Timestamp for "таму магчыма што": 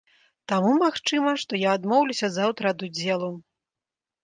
0.53-1.53